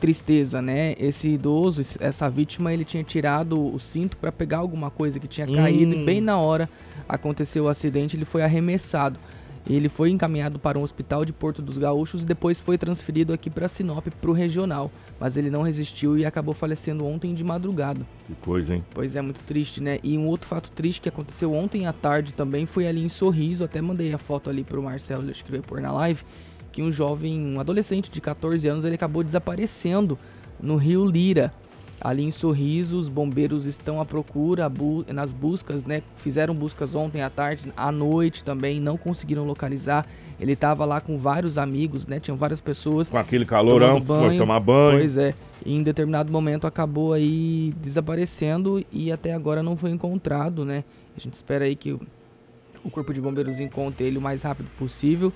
[0.04, 0.96] tristeza, né?
[1.00, 5.48] Esse idoso, essa vítima, ele tinha tirado o cinto para pegar alguma coisa que tinha
[5.48, 6.70] caído e bem na hora
[7.08, 9.18] aconteceu o acidente, ele foi arremessado.
[9.66, 13.50] Ele foi encaminhado para um hospital de Porto dos Gaúchos e depois foi transferido aqui
[13.50, 14.92] para Sinop, para o regional.
[15.18, 18.06] Mas ele não resistiu e acabou falecendo ontem de madrugada.
[18.28, 18.84] Que coisa, hein?
[18.94, 20.00] Pois é, muito triste, né?
[20.04, 23.63] E um outro fato triste que aconteceu ontem à tarde também foi ali em Sorriso.
[23.63, 26.26] Até mandei a foto ali pro Marcelo, acho que veio pôr na live.
[26.74, 30.18] Que um jovem, um adolescente de 14 anos, ele acabou desaparecendo
[30.62, 31.54] no Rio Lira.
[32.02, 36.04] Ali em Sorriso, os bombeiros estão à procura, bu- nas buscas, né?
[36.18, 40.06] Fizeram buscas ontem à tarde, à noite também, não conseguiram localizar.
[40.38, 42.20] Ele estava lá com vários amigos, né?
[42.20, 43.08] Tinham várias pessoas.
[43.10, 44.98] Com aquele calorão, Tomando foi tomar banho.
[44.98, 45.34] Pois é.
[45.66, 50.84] E em determinado momento acabou aí desaparecendo e até agora não foi encontrado, né?
[51.16, 55.32] A gente espera aí que o Corpo de Bombeiros encontre ele o mais rápido possível.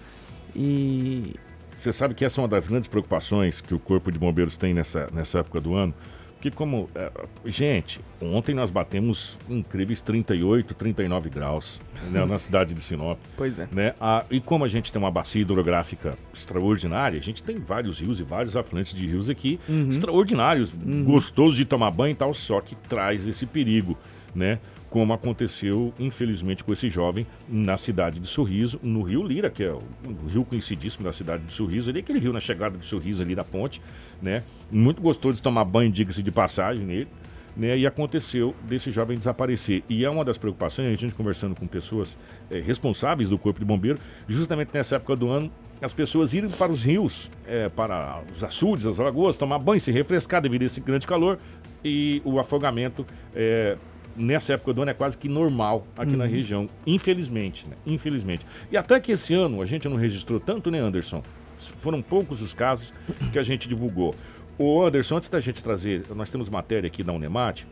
[0.55, 1.35] E
[1.77, 4.73] Você sabe que essa é uma das grandes preocupações que o Corpo de Bombeiros tem
[4.73, 5.93] nessa, nessa época do ano?
[6.37, 6.87] Porque como...
[6.93, 7.11] é,
[7.45, 11.81] gente, ontem nós batemos incríveis 38, 39 graus
[12.11, 13.17] né, na cidade de Sinop.
[13.35, 13.67] Pois é.
[13.71, 13.95] Né?
[13.99, 18.19] Ah, e como a gente tem uma bacia hidrográfica extraordinária, a gente tem vários rios
[18.19, 22.75] e vários afluentes de rios aqui extraordinários, gostosos de tomar banho e tal, só que
[22.75, 23.97] traz esse perigo,
[24.35, 24.59] né?
[24.97, 29.71] Como aconteceu, infelizmente, com esse jovem na cidade de Sorriso, no Rio Lira, que é
[29.71, 29.79] o,
[30.27, 33.43] rio conhecidíssimo da cidade de Sorriso, ali aquele rio na chegada de Sorriso ali da
[33.43, 33.79] ponte,
[34.19, 34.41] né?
[34.71, 37.07] Muito gostoso de tomar banho, diga-se de passagem nele
[37.55, 39.83] né, e aconteceu desse jovem desaparecer.
[39.87, 42.17] E é uma das preocupações, a gente conversando com pessoas
[42.49, 46.71] eh, responsáveis do Corpo de Bombeiro, justamente nessa época do ano, as pessoas irem para
[46.71, 50.81] os rios, eh, para os açudes, as lagoas, tomar banho, se refrescar devido a esse
[50.81, 51.37] grande calor
[51.85, 53.05] e o afogamento.
[53.35, 53.77] eh,
[54.17, 57.75] Nessa época do ano é quase que normal aqui na região, infelizmente, né?
[57.85, 58.45] Infelizmente.
[58.71, 61.21] E até que esse ano a gente não registrou tanto, né, Anderson?
[61.57, 62.93] Foram poucos os casos
[63.31, 64.15] que a gente divulgou.
[64.57, 67.67] O Anderson, antes da gente trazer, nós temos matéria aqui da Unemate.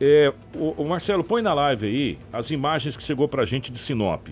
[0.00, 3.78] É, o, o Marcelo, põe na live aí as imagens que chegou pra gente de
[3.78, 4.28] Sinop.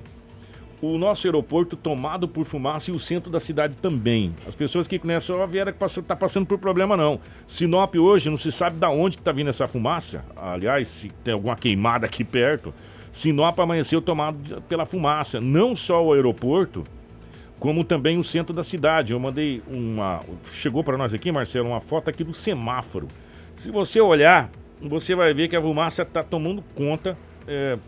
[0.81, 4.35] O nosso aeroporto tomado por fumaça e o centro da cidade também.
[4.47, 7.19] As pessoas que conhecem a Viera que passou, tá passando por problema não.
[7.47, 10.23] Sinop hoje não se sabe da onde que tá vindo essa fumaça.
[10.37, 12.75] Aliás, se tem alguma queimada aqui perto.
[13.11, 15.41] Sinop amanheceu tomado pela fumaça.
[15.41, 16.85] Não só o aeroporto,
[17.59, 19.15] como também o centro da cidade.
[19.15, 20.21] Eu mandei uma.
[20.53, 23.09] Chegou para nós aqui, Marcelo, uma foto aqui do semáforo.
[23.55, 27.17] Se você olhar, você vai ver que a fumaça está tomando conta
[27.49, 27.79] é,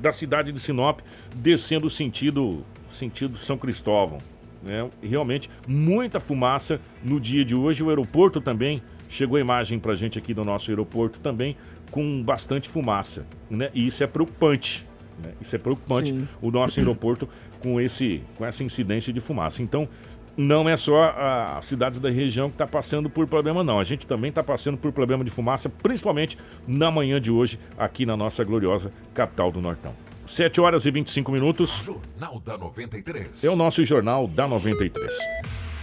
[0.00, 1.00] da cidade de Sinop,
[1.34, 4.18] descendo sentido, sentido São Cristóvão.
[4.62, 4.88] Né?
[5.02, 7.82] Realmente, muita fumaça no dia de hoje.
[7.82, 11.56] O aeroporto também, chegou a imagem para gente aqui do nosso aeroporto também,
[11.90, 13.26] com bastante fumaça.
[13.48, 13.70] Né?
[13.72, 14.86] E isso é preocupante.
[15.22, 15.32] Né?
[15.40, 16.28] Isso é preocupante, Sim.
[16.42, 17.28] o nosso aeroporto
[17.60, 19.62] com, esse, com essa incidência de fumaça.
[19.62, 19.88] Então,
[20.36, 21.14] não é só
[21.56, 23.80] as cidades da região que está passando por problema, não.
[23.80, 28.04] A gente também está passando por problema de fumaça, principalmente na manhã de hoje, aqui
[28.04, 29.94] na nossa gloriosa capital do Nortão.
[30.26, 31.84] 7 horas e 25 minutos.
[31.84, 33.44] Jornal da 93.
[33.44, 35.16] É o nosso Jornal da 93.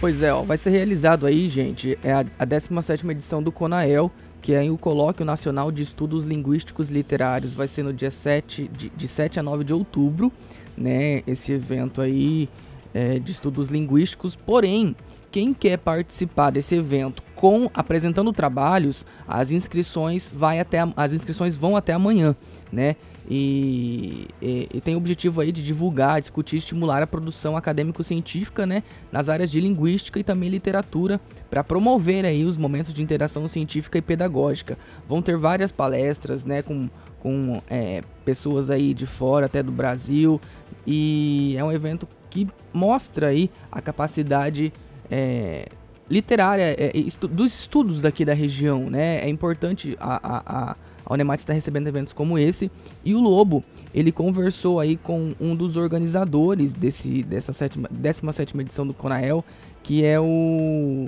[0.00, 4.12] Pois é, ó, vai ser realizado aí, gente, é a, a 17 edição do CONAEL,
[4.42, 7.54] que é o Colóquio Nacional de Estudos Linguísticos Literários.
[7.54, 10.30] Vai ser no dia 7, de, de 7 a 9 de outubro,
[10.76, 11.22] né?
[11.26, 12.50] Esse evento aí
[12.94, 14.36] é, de estudos linguísticos.
[14.36, 14.96] Porém,
[15.30, 21.76] quem quer participar desse evento com apresentando trabalhos, as inscrições vai até as inscrições vão
[21.76, 22.36] até amanhã,
[22.72, 22.94] né?
[23.28, 28.82] E, e, e, tem o objetivo aí de divulgar, discutir, estimular a produção acadêmico-científica, né,
[29.10, 33.96] nas áreas de linguística e também literatura, para promover aí os momentos de interação científica
[33.96, 34.76] e pedagógica.
[35.08, 40.38] Vão ter várias palestras, né, com, com é, pessoas aí de fora, até do Brasil,
[40.86, 44.72] e é um evento que mostra aí a capacidade
[45.08, 45.68] é,
[46.10, 49.20] literária é, estu dos estudos daqui da região, né?
[49.20, 52.68] É importante a, a, a, a Unemat está recebendo eventos como esse
[53.04, 53.62] e o Lobo
[53.94, 59.44] ele conversou aí com um dos organizadores desse dessa sétima, 17 edição do Conael,
[59.80, 61.06] que é o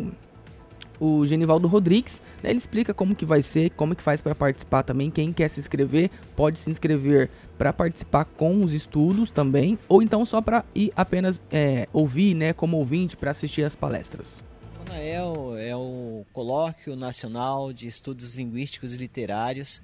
[1.01, 2.23] o Genivaldo Rodrigues.
[2.43, 2.51] Né?
[2.51, 5.11] Ele explica como que vai ser, como que faz para participar também.
[5.11, 10.25] Quem quer se inscrever pode se inscrever para participar com os estudos também, ou então
[10.25, 14.43] só para ir apenas é, ouvir, né, como ouvinte para assistir as palestras.
[14.75, 19.81] O CONAEL é o Colóquio Nacional de Estudos Linguísticos e Literários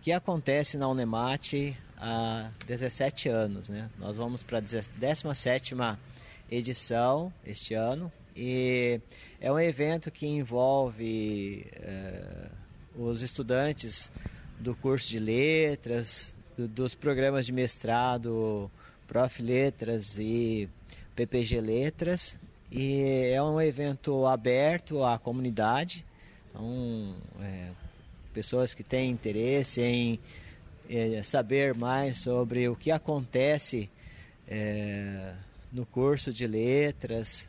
[0.00, 3.68] que acontece na Unemat há 17 anos.
[3.68, 3.88] Né?
[3.98, 5.74] Nós vamos para a 17
[6.50, 9.00] edição este ano e
[9.40, 12.48] é um evento que envolve é,
[12.96, 14.10] os estudantes
[14.58, 18.70] do curso de letras, do, dos programas de mestrado
[19.06, 19.42] Prof.
[19.42, 20.68] Letras e
[21.16, 22.38] PPG Letras.
[22.70, 26.06] E é um evento aberto à comunidade.
[26.48, 27.70] Então, é,
[28.32, 30.20] pessoas que têm interesse em
[30.88, 33.90] é, saber mais sobre o que acontece
[34.46, 35.34] é,
[35.72, 37.48] no curso de letras,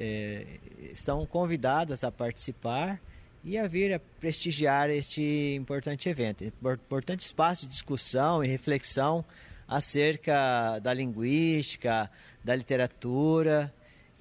[0.00, 0.46] é,
[0.92, 2.98] estão convidadas a participar
[3.44, 6.42] e a vir a prestigiar este importante evento.
[6.44, 9.24] Importante espaço de discussão e reflexão
[9.68, 12.10] acerca da linguística,
[12.42, 13.72] da literatura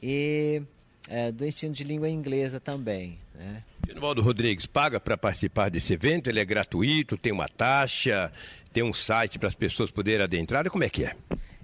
[0.04, 0.62] e
[1.08, 3.18] é, do ensino de língua inglesa também.
[3.34, 3.64] Né?
[3.88, 6.30] Genovaldo Rodrigues, paga para participar desse evento?
[6.30, 8.32] Ele é gratuito, tem uma taxa,
[8.72, 10.70] tem um site para as pessoas poderem adentrar?
[10.70, 11.16] Como é que é?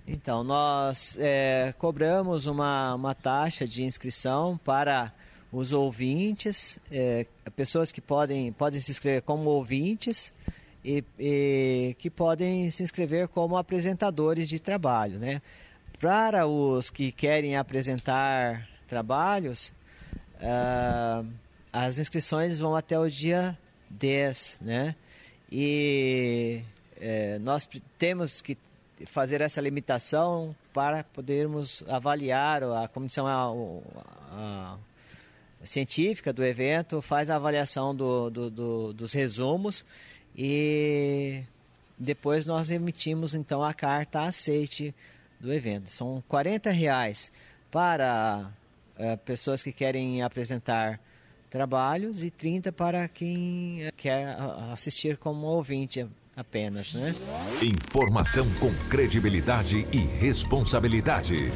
[0.08, 5.12] Então, nós é, cobramos uma, uma taxa de inscrição para
[5.52, 10.32] os ouvintes, é, pessoas que podem, podem se inscrever como ouvintes
[10.84, 15.18] e, e, que podem se inscrever como apresentadores de trabalho.
[15.18, 15.42] Né?
[16.00, 19.74] Para os que querem apresentar trabalhos,
[20.36, 21.28] uh,
[21.74, 23.58] as inscrições vão até o dia
[23.90, 24.96] 10, né?
[25.52, 26.62] E
[27.00, 28.58] é, nós temos que
[29.06, 33.52] fazer essa limitação para podermos avaliar a comissão a,
[34.32, 34.78] a,
[35.62, 39.84] a científica do evento faz a avaliação do, do, do, dos resumos
[40.36, 41.44] e
[41.98, 44.94] depois nós emitimos então a carta aceite
[45.40, 45.90] do evento.
[45.90, 47.32] São 40 reais
[47.70, 48.52] para
[48.98, 51.00] é, pessoas que querem apresentar
[51.50, 54.36] trabalhos e 30 para quem eh, quer
[54.74, 56.06] assistir como ouvinte
[56.36, 57.16] apenas, né?
[57.62, 61.50] Informação com credibilidade e responsabilidade.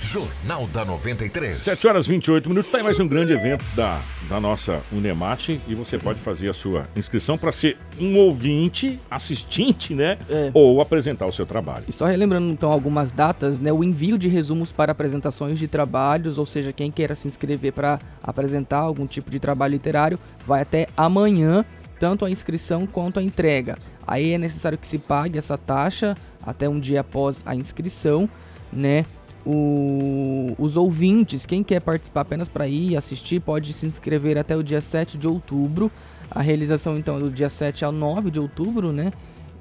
[0.00, 1.52] Jornal da 93.
[1.52, 2.68] 7 horas 28 minutos.
[2.68, 5.60] Está aí mais um grande evento da, da nossa Unemate.
[5.66, 10.18] E você pode fazer a sua inscrição para ser um ouvinte, assistente, né?
[10.28, 10.50] É.
[10.54, 11.84] Ou apresentar o seu trabalho.
[11.88, 13.72] E só relembrando então algumas datas, né?
[13.72, 17.98] O envio de resumos para apresentações de trabalhos, ou seja, quem queira se inscrever para
[18.22, 21.64] apresentar algum tipo de trabalho literário, vai até amanhã
[21.98, 23.76] tanto a inscrição quanto a entrega.
[24.06, 28.28] Aí é necessário que se pague essa taxa até um dia após a inscrição,
[28.72, 29.04] né?
[29.46, 34.62] O, os ouvintes, quem quer participar apenas para ir assistir, pode se inscrever até o
[34.62, 35.90] dia 7 de outubro.
[36.30, 39.12] A realização então é do dia 7 ao 9 de outubro, né?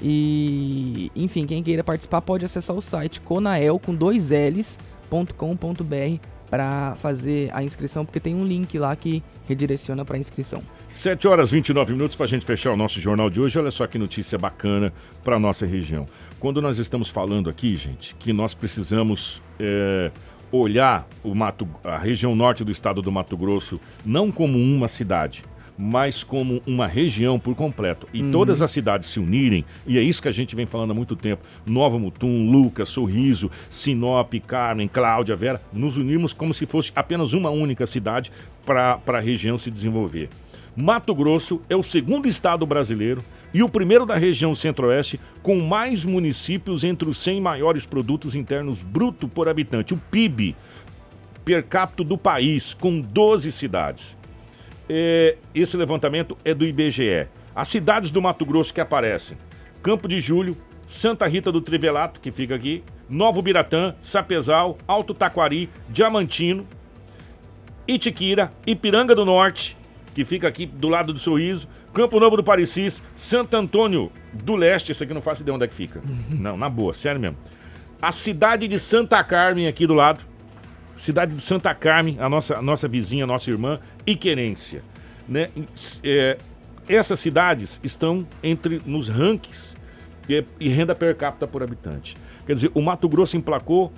[0.01, 5.53] E enfim, quem queira participar pode acessar o site conael com dois L's.com.br
[6.49, 10.61] para fazer a inscrição, porque tem um link lá que redireciona para a inscrição.
[10.93, 13.57] 7 horas 29 minutos para a gente fechar o nosso jornal de hoje.
[13.57, 16.05] Olha só que notícia bacana para a nossa região.
[16.39, 20.11] Quando nós estamos falando aqui, gente, que nós precisamos é,
[20.51, 25.43] olhar o Mato, a região norte do estado do Mato Grosso não como uma cidade,
[25.75, 28.07] mas como uma região por completo.
[28.13, 28.29] E uhum.
[28.29, 31.15] todas as cidades se unirem, e é isso que a gente vem falando há muito
[31.15, 37.33] tempo: Nova Mutum, Lucas, Sorriso, Sinop, Carmen, Cláudia, Vera, nos unimos como se fosse apenas
[37.33, 38.31] uma única cidade
[38.63, 40.29] para a região se desenvolver.
[40.75, 46.03] Mato Grosso é o segundo estado brasileiro e o primeiro da região centro-oeste com mais
[46.03, 50.55] municípios entre os 100 maiores produtos internos bruto por habitante, o PIB
[51.45, 54.17] per capita do país, com 12 cidades.
[54.89, 57.27] É, esse levantamento é do IBGE.
[57.55, 59.37] As cidades do Mato Grosso que aparecem:
[59.83, 60.57] Campo de Julho,
[60.87, 66.65] Santa Rita do Trivelato, que fica aqui, Novo Biratã, Sapezal, Alto Taquari, Diamantino,
[67.87, 69.77] Itiquira, Ipiranga do Norte,
[70.13, 74.91] que fica aqui do lado do Sorriso, Campo Novo do Parecis, Santo Antônio do Leste,
[74.91, 76.01] esse aqui não faço ideia onde é que fica.
[76.29, 77.37] não, na boa, sério mesmo.
[78.01, 80.23] A cidade de Santa Carmen aqui do lado,
[80.95, 84.83] cidade de Santa Carmen, a nossa, a nossa vizinha, a nossa irmã, e Querência.
[85.27, 85.49] Né?
[86.03, 86.37] É,
[86.87, 89.75] essas cidades estão entre nos rankings
[90.27, 92.17] e, e renda per capita por habitante.
[92.45, 93.91] Quer dizer, o Mato Grosso emplacou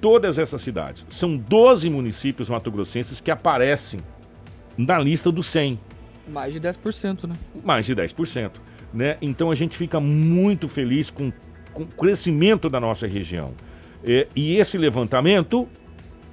[0.00, 1.06] todas essas cidades.
[1.08, 4.00] São 12 municípios mato-grossenses que aparecem
[4.76, 5.78] na lista dos 100.
[6.28, 7.36] Mais de 10%, né?
[7.64, 8.52] Mais de 10%.
[8.92, 9.16] Né?
[9.20, 11.32] Então a gente fica muito feliz com,
[11.72, 13.54] com o crescimento da nossa região.
[14.04, 15.68] É, e esse levantamento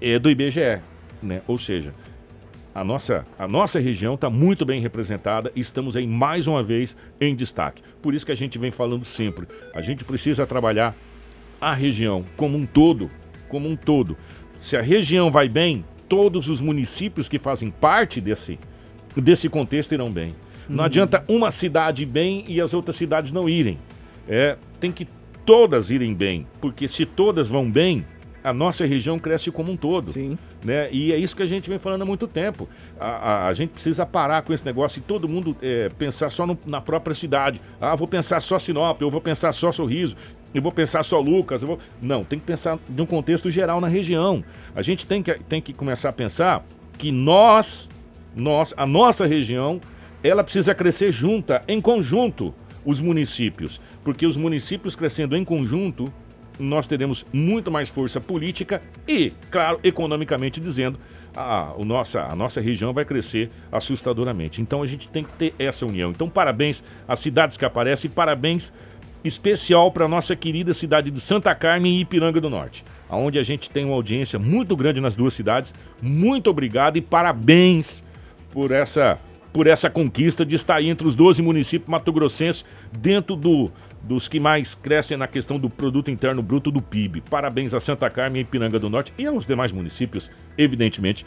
[0.02, 0.82] é do IBGE,
[1.21, 1.41] né?
[1.47, 1.93] Ou seja,
[2.73, 6.95] a nossa, a nossa região está muito bem representada e estamos aí mais uma vez
[7.19, 7.82] em destaque.
[8.02, 9.47] Por isso que a gente vem falando sempre.
[9.73, 10.95] A gente precisa trabalhar
[11.60, 13.10] a região como um todo,
[13.47, 14.17] como um todo.
[14.60, 18.60] Se a região vai bem, todos os municípios que fazem parte desse,
[19.15, 20.36] desse contexto irão bem.
[20.67, 20.86] Não uhum.
[20.86, 23.78] adianta uma cidade ir bem e as outras cidades não irem.
[24.28, 25.08] É, tem que
[25.45, 28.06] todas irem bem, porque se todas vão bem,
[28.43, 30.08] a nossa região cresce como um todo.
[30.08, 30.38] Sim.
[30.63, 30.89] Né?
[30.91, 32.67] E é isso que a gente vem falando há muito tempo.
[33.00, 36.45] A, a, a gente precisa parar com esse negócio e todo mundo é, pensar só
[36.45, 37.62] no, na própria cidade.
[37.80, 40.15] Ah, vou pensar só Sinop, eu vou pensar só Sorriso,
[40.54, 41.62] eu vou pensar só Lucas.
[41.62, 41.80] Vou...
[42.02, 44.44] Não, tem que pensar de um contexto geral na região.
[44.76, 46.66] A gente tem que, tem que começar a pensar
[46.98, 47.90] que nós,
[48.36, 49.80] nós, a nossa região,
[50.24, 52.54] ela precisa crescer junta, em conjunto,
[52.86, 53.80] os municípios.
[54.04, 56.12] Porque os municípios crescendo em conjunto
[56.60, 61.00] nós teremos muito mais força política e, claro, economicamente dizendo,
[61.36, 64.62] a, o nossa, a nossa região vai crescer assustadoramente.
[64.62, 66.12] Então a gente tem que ter essa união.
[66.12, 68.74] Então, parabéns às cidades que aparecem, parabéns
[69.23, 73.69] especial para nossa querida cidade de Santa Carmen e Ipiranga do Norte, onde a gente
[73.69, 75.73] tem uma audiência muito grande nas duas cidades.
[76.01, 78.03] Muito obrigado e parabéns
[78.51, 79.19] por essa
[79.51, 82.63] por essa conquista de estar entre os 12 municípios mato-grossenses
[82.99, 83.71] dentro do,
[84.03, 87.21] dos que mais crescem na questão do produto interno bruto do PIB.
[87.21, 91.25] Parabéns a Santa Carmen e Pinanga do Norte e aos demais municípios, evidentemente,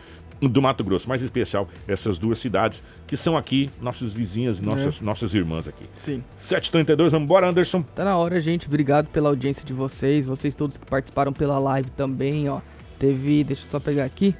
[0.49, 5.01] do Mato Grosso, mais especial essas duas cidades que são aqui nossas vizinhas e nossas,
[5.01, 5.05] é.
[5.05, 5.85] nossas irmãs aqui.
[5.97, 6.23] Sim.
[6.37, 7.83] 7h32, vamos embora, Anderson?
[7.83, 8.67] Tá na hora, gente.
[8.67, 12.61] Obrigado pela audiência de vocês, vocês todos que participaram pela live também, ó.
[12.99, 14.35] Teve, deixa eu só pegar aqui,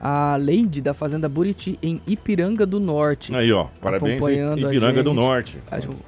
[0.00, 3.34] a Leide da Fazenda Buriti em Ipiranga do Norte.
[3.34, 5.58] Aí, ó, parabéns acompanhando Ipiranga gente, do Norte.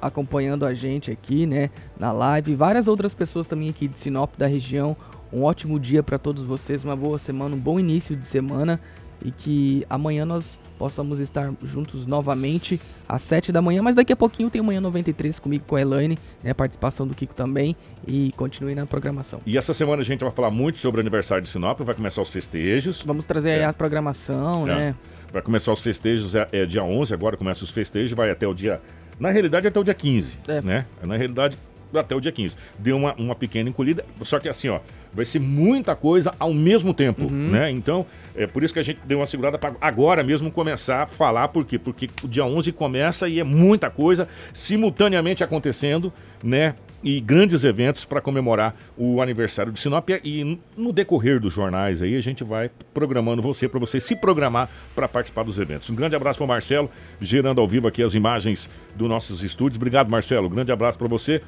[0.01, 2.55] acompanhando a gente aqui, né, na live.
[2.55, 4.95] Várias outras pessoas também aqui de Sinop da região.
[5.33, 8.79] Um ótimo dia para todos vocês, uma boa semana, um bom início de semana
[9.23, 14.15] e que amanhã nós possamos estar juntos novamente às 7 da manhã, mas daqui a
[14.15, 17.75] pouquinho tem Manhã 93 comigo com a Elaine, né, participação do Kiko também
[18.07, 19.41] e continue na programação.
[19.45, 22.21] E essa semana a gente vai falar muito sobre o aniversário de Sinop, vai começar
[22.21, 23.03] os festejos.
[23.05, 23.65] Vamos trazer é.
[23.65, 24.75] a programação, é.
[24.75, 24.95] né?
[25.31, 28.53] Vai começar os festejos, é, é, dia 11, agora começa os festejos, vai até o
[28.53, 28.81] dia...
[29.19, 30.61] Na realidade até o dia 15, é.
[30.61, 30.85] né?
[31.03, 31.55] Na realidade
[31.99, 32.55] até o dia 15.
[32.77, 34.79] Deu uma, uma pequena encolhida, só que assim, ó,
[35.13, 37.49] vai ser muita coisa ao mesmo tempo, uhum.
[37.49, 37.69] né?
[37.71, 41.05] Então, é por isso que a gente deu uma segurada para agora mesmo começar a
[41.05, 41.77] falar, por quê?
[41.77, 46.13] Porque o dia 11 começa e é muita coisa simultaneamente acontecendo,
[46.43, 46.75] né?
[47.03, 50.07] E grandes eventos para comemorar o aniversário de Sinop.
[50.23, 54.69] E no decorrer dos jornais aí, a gente vai programando você para você se programar
[54.93, 55.89] para participar dos eventos.
[55.89, 59.77] Um grande abraço para Marcelo, gerando ao vivo aqui as imagens dos nossos estúdios.
[59.77, 60.47] Obrigado, Marcelo.
[60.47, 61.41] Grande abraço para você